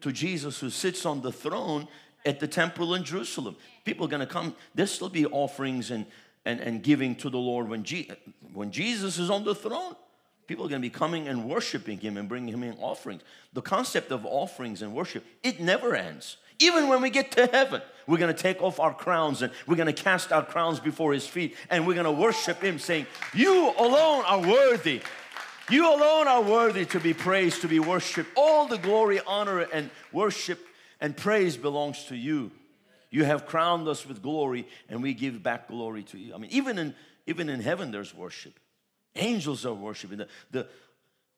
to 0.00 0.12
Jesus 0.12 0.58
who 0.60 0.70
sits 0.70 1.04
on 1.04 1.22
the 1.22 1.32
throne 1.32 1.88
at 2.24 2.40
the 2.40 2.48
temple 2.48 2.94
in 2.94 3.04
Jerusalem. 3.04 3.56
People 3.84 4.06
are 4.06 4.10
gonna 4.10 4.26
come, 4.26 4.54
there'll 4.74 4.86
still 4.86 5.08
be 5.08 5.26
offerings 5.26 5.90
and, 5.90 6.06
and, 6.48 6.60
and 6.60 6.82
giving 6.82 7.14
to 7.16 7.28
the 7.28 7.38
Lord 7.38 7.68
when, 7.68 7.84
Je- 7.84 8.10
when 8.54 8.70
Jesus 8.72 9.18
is 9.18 9.28
on 9.28 9.44
the 9.44 9.54
throne. 9.54 9.94
People 10.46 10.64
are 10.64 10.68
going 10.70 10.80
to 10.80 10.86
be 10.86 10.90
coming 10.90 11.28
and 11.28 11.44
worshiping 11.44 11.98
him 11.98 12.16
and 12.16 12.26
bringing 12.26 12.54
him 12.54 12.62
in 12.62 12.74
offerings. 12.78 13.20
The 13.52 13.60
concept 13.60 14.10
of 14.10 14.24
offerings 14.24 14.80
and 14.80 14.94
worship, 14.94 15.26
it 15.42 15.60
never 15.60 15.94
ends. 15.94 16.38
Even 16.58 16.88
when 16.88 17.02
we 17.02 17.10
get 17.10 17.30
to 17.32 17.46
heaven, 17.46 17.82
we're 18.06 18.16
going 18.16 18.34
to 18.34 18.42
take 18.42 18.62
off 18.62 18.80
our 18.80 18.94
crowns 18.94 19.42
and 19.42 19.52
we're 19.66 19.76
going 19.76 19.94
to 19.94 20.02
cast 20.02 20.32
our 20.32 20.42
crowns 20.42 20.80
before 20.80 21.12
his 21.12 21.26
feet 21.26 21.54
and 21.68 21.86
we're 21.86 21.92
going 21.92 22.06
to 22.06 22.10
worship 22.10 22.62
him 22.62 22.78
saying, 22.78 23.06
You 23.34 23.74
alone 23.78 24.24
are 24.26 24.40
worthy. 24.40 25.02
You 25.70 25.86
alone 25.86 26.28
are 26.28 26.40
worthy 26.40 26.86
to 26.86 26.98
be 26.98 27.12
praised, 27.12 27.60
to 27.60 27.68
be 27.68 27.78
worshiped. 27.78 28.30
All 28.34 28.66
the 28.66 28.78
glory, 28.78 29.20
honor, 29.26 29.60
and 29.60 29.90
worship 30.12 30.66
and 30.98 31.14
praise 31.14 31.58
belongs 31.58 32.04
to 32.04 32.16
you. 32.16 32.50
You 33.10 33.24
have 33.24 33.46
crowned 33.46 33.88
us 33.88 34.06
with 34.06 34.22
glory 34.22 34.66
and 34.88 35.02
we 35.02 35.14
give 35.14 35.42
back 35.42 35.68
glory 35.68 36.02
to 36.04 36.18
you. 36.18 36.34
I 36.34 36.38
mean, 36.38 36.50
even 36.50 36.78
in, 36.78 36.94
even 37.26 37.48
in 37.48 37.60
heaven, 37.60 37.90
there's 37.90 38.14
worship. 38.14 38.58
Angels 39.16 39.64
are 39.64 39.74
worshiping. 39.74 40.18
The, 40.18 40.28
the, 40.50 40.68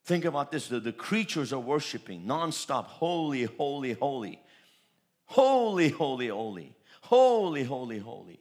think 0.03 0.25
about 0.25 0.51
this 0.51 0.67
the, 0.67 0.79
the 0.79 0.91
creatures 0.91 1.53
are 1.53 1.59
worshiping 1.59 2.23
nonstop. 2.25 2.85
Holy, 2.85 3.43
holy, 3.43 3.93
holy. 3.93 4.39
Holy, 5.25 5.89
holy, 5.89 6.27
holy. 6.27 6.75
Holy, 7.03 7.63
holy, 7.63 7.99
holy. 7.99 8.39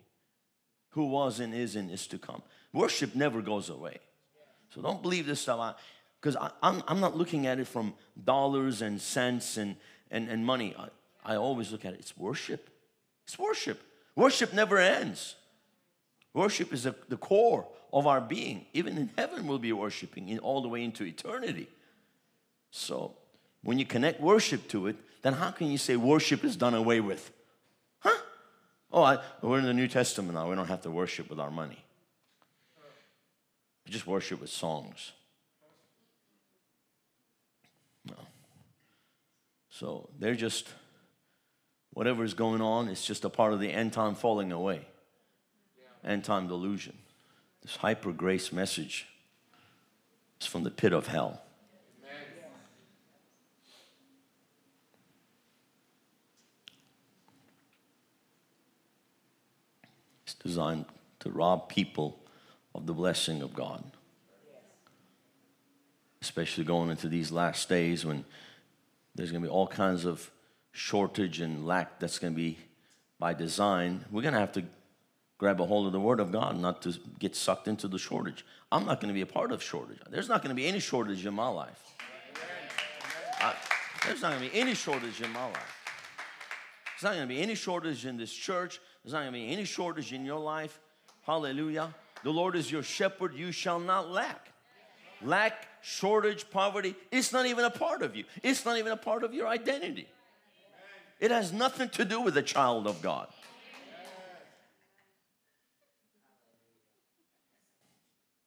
Who 0.91 1.07
was 1.07 1.39
and 1.39 1.55
is 1.55 1.77
and 1.77 1.91
is 1.91 2.09
to 2.09 2.19
come. 2.19 2.43
Worship 2.73 3.15
never 3.15 3.43
goes 3.43 3.69
away. 3.69 3.99
So 4.75 4.83
don't 4.83 5.03
believe 5.03 5.27
this 5.27 5.41
stuff. 5.41 5.77
Because 6.21 6.37
I'm, 6.63 6.83
I'm 6.87 7.01
not 7.01 7.17
looking 7.17 7.47
at 7.47 7.61
it 7.61 7.67
from 7.67 7.95
dollars 8.23 8.83
and 8.83 9.01
cents 9.01 9.57
and, 9.57 9.77
and, 10.11 10.29
and 10.29 10.45
money. 10.45 10.75
I, 10.77 10.89
I 11.35 11.37
always 11.37 11.71
look 11.71 11.85
at 11.85 11.95
it. 11.95 12.01
It's 12.01 12.17
worship. 12.17 12.69
It's 13.31 13.39
worship. 13.39 13.81
Worship 14.17 14.53
never 14.53 14.77
ends. 14.77 15.37
Worship 16.35 16.73
is 16.73 16.83
the, 16.83 16.97
the 17.09 17.17
core 17.17 17.65
of 17.93 18.09
our 18.09 18.21
being. 18.21 18.67
Even 18.73 18.99
in 18.99 19.09
heaven, 19.17 19.47
we'll 19.47 19.61
be 19.61 19.73
worshiping 19.73 20.29
in, 20.29 20.41
all 20.41 20.63
the 20.63 20.69
way 20.69 20.83
into 20.83 21.05
eternity. 21.05 21.69
So, 22.73 23.15
when 23.63 23.79
you 23.79 23.87
connect 23.87 24.21
worship 24.21 24.67
to 24.71 24.89
it, 24.89 24.97
then 25.23 25.35
how 25.35 25.53
can 25.53 25.71
you 25.71 25.79
say 25.79 25.95
worship 25.95 26.43
is 26.43 26.57
done 26.57 26.75
away 26.75 26.99
with? 26.99 27.31
Huh? 28.01 28.19
Oh, 28.93 29.05
I, 29.05 29.19
we're 29.43 29.61
in 29.61 29.65
the 29.65 29.75
New 29.75 29.87
Testament 29.87 30.35
now. 30.35 30.51
We 30.51 30.57
don't 30.57 30.67
have 30.67 30.83
to 30.83 30.91
worship 30.91 31.31
with 31.31 31.39
our 31.39 31.53
money. 31.53 31.79
We 33.87 33.93
just 33.93 34.09
worship 34.09 34.41
with 34.41 34.51
songs. 34.51 35.13
No. 38.05 38.17
So 39.71 40.09
they're 40.19 40.35
just, 40.35 40.69
whatever 41.93 42.25
is 42.25 42.35
going 42.35 42.61
on, 42.61 42.89
it's 42.89 43.07
just 43.07 43.25
a 43.25 43.29
part 43.29 43.53
of 43.53 43.61
the 43.61 43.73
end 43.73 43.93
time 43.93 44.15
falling 44.15 44.53
away, 44.53 44.87
end 46.05 46.25
time 46.25 46.49
delusion. 46.49 46.97
This 47.63 47.77
hyper 47.77 48.13
grace 48.13 48.53
message 48.53 49.07
is 50.41 50.47
from 50.47 50.63
the 50.63 50.71
pit 50.71 50.93
of 50.93 51.07
hell. 51.07 51.43
It's 60.25 60.35
designed 60.35 60.85
to 61.19 61.31
rob 61.31 61.69
people 61.69 62.21
of 62.75 62.87
the 62.87 62.95
blessing 62.95 63.43
of 63.43 63.53
God. 63.53 63.83
Especially 66.23 66.65
going 66.65 66.91
into 66.91 67.09
these 67.09 67.33
last 67.33 67.69
days 67.69 68.07
when 68.07 68.25
there's 69.15 69.33
going 69.33 69.43
to 69.43 69.49
be 69.49 69.53
all 69.53 69.67
kinds 69.67 70.05
of 70.05 70.31
shortage 70.73 71.41
and 71.41 71.67
lack 71.67 71.99
that's 71.99 72.19
going 72.19 72.33
to 72.33 72.37
be 72.37 72.59
by 73.19 73.35
design. 73.35 74.05
We're 74.11 74.23
going 74.23 74.35
to 74.35 74.41
have 74.41 74.53
to 74.53 74.65
grab 75.39 75.61
a 75.61 75.67
hold 75.67 75.87
of 75.87 75.93
the 75.93 76.01
Word 76.01 76.21
of 76.21 76.33
God, 76.33 76.59
not 76.59 76.83
to 76.83 76.95
get 77.19 77.35
sucked 77.35 77.67
into 77.67 77.89
the 77.89 77.99
shortage. 77.99 78.45
I'm 78.71 78.85
not 78.85 79.01
going 79.01 79.09
to 79.09 79.15
be 79.15 79.23
a 79.23 79.27
part 79.27 79.53
of 79.53 79.63
shortage. 79.63 79.99
There's 80.11 80.29
not 80.29 80.43
going 80.43 80.51
to 80.51 80.55
be 80.55 80.67
any 80.67 80.81
shortage 80.81 81.25
in 81.25 81.35
my 81.35 81.49
life. 81.49 81.83
I, 83.41 83.55
there's 84.07 84.23
not 84.23 84.33
going 84.33 84.45
to 84.45 84.51
be 84.51 84.61
any 84.61 84.75
shortage 84.75 85.21
in 85.21 85.31
my 85.33 85.45
life. 85.47 85.77
There's 87.01 87.11
not 87.11 87.17
going 87.17 87.29
to 87.29 87.35
be 87.35 87.41
any 87.41 87.55
shortage 87.55 88.05
in 88.05 88.17
this 88.17 88.33
church. 88.33 88.81
There's 89.03 89.15
not 89.15 89.21
going 89.21 89.33
to 89.33 89.39
be 89.39 89.49
any 89.49 89.65
shortage 89.65 90.13
in 90.13 90.25
your 90.25 90.39
life. 90.39 90.79
Hallelujah. 91.23 91.95
The 92.23 92.31
Lord 92.31 92.55
is 92.55 92.71
your 92.71 92.83
shepherd. 92.83 93.35
You 93.35 93.53
shall 93.53 93.81
not 93.81 94.11
lack. 94.11 94.53
Lack, 95.23 95.69
shortage, 95.83 96.51
poverty, 96.51 96.95
it's 97.11 97.33
not 97.33 97.47
even 97.47 97.65
a 97.65 97.71
part 97.71 98.03
of 98.03 98.17
you. 98.17 98.25
It's 98.43 98.65
not 98.65 98.79
even 98.79 98.93
a 98.93 98.97
part 98.97 99.23
of 99.23 99.35
your 99.35 99.49
identity. 99.49 100.09
It 101.21 101.31
has 101.31 101.53
nothing 101.53 101.91
to 101.91 102.05
do 102.05 102.23
with 102.23 102.35
the 102.35 102.43
child 102.43 102.87
of 102.87 103.03
God. 103.03 103.29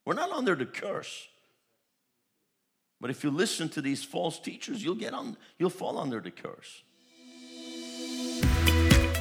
We're 0.06 0.16
not 0.16 0.32
under 0.32 0.56
the 0.56 0.66
curse. 0.66 1.28
But 3.00 3.10
if 3.10 3.24
you 3.24 3.32
listen 3.32 3.70
to 3.70 3.82
these 3.82 4.04
false 4.04 4.40
teachers, 4.40 4.84
you'll 4.84 4.96
get 4.96 5.14
on 5.14 5.38
you'll 5.58 5.70
fall 5.70 5.98
under 5.98 6.20
the 6.20 6.32
curse. 6.32 6.84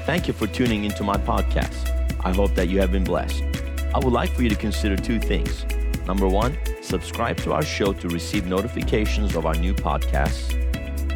Thank 0.07 0.27
you 0.27 0.35
for 0.35 0.47
tuning 0.47 0.85
into 0.85 1.05
my 1.05 1.17
podcast. 1.17 1.91
I 2.25 2.33
hope 2.33 2.55
that 2.55 2.69
you 2.69 2.81
have 2.81 2.91
been 2.91 3.05
blessed. 3.05 3.43
I 3.95 3.99
would 3.99 4.13
like 4.13 4.31
for 4.31 4.43
you 4.43 4.49
to 4.49 4.57
consider 4.57 4.97
two 4.97 5.21
things. 5.21 5.65
Number 6.07 6.27
one, 6.27 6.57
subscribe 6.81 7.37
to 7.39 7.53
our 7.53 7.63
show 7.63 7.93
to 7.93 8.09
receive 8.09 8.47
notifications 8.47 9.37
of 9.37 9.47
our 9.47 9.55
new 9.55 9.75
podcasts. 9.75 10.62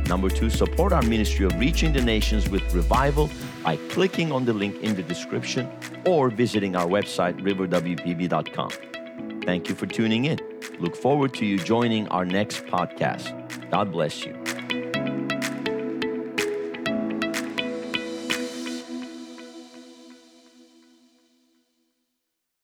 Number 0.08 0.30
two, 0.30 0.50
support 0.50 0.92
our 0.92 1.02
ministry 1.02 1.46
of 1.46 1.58
reaching 1.58 1.92
the 1.92 2.02
nations 2.02 2.48
with 2.48 2.62
revival, 2.74 3.30
by 3.64 3.76
clicking 3.88 4.30
on 4.30 4.44
the 4.44 4.52
link 4.52 4.80
in 4.80 4.94
the 4.94 5.02
description 5.02 5.68
or 6.06 6.30
visiting 6.30 6.76
our 6.76 6.86
website, 6.86 7.40
riverwpb.com. 7.40 8.70
Thank 9.42 9.68
you 9.68 9.74
for 9.74 9.86
tuning 9.86 10.26
in. 10.26 10.38
Look 10.78 10.94
forward 10.94 11.34
to 11.34 11.44
you 11.44 11.58
joining 11.58 12.06
our 12.08 12.24
next 12.24 12.64
podcast. 12.66 13.32
God 13.70 13.90
bless 13.90 14.24
you. 14.24 14.45